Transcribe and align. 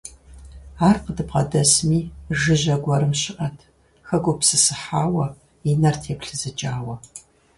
Ар 0.87 0.97
къыдбгъэдэсми 1.03 1.99
жыжьэ 2.39 2.75
гуэрым 2.83 3.13
щыӀэт, 3.21 3.57
хэгупсысыхьауэ, 4.07 5.25
и 5.69 5.71
нэр 5.81 5.95
теплъызыкӀауэ. 6.01 6.95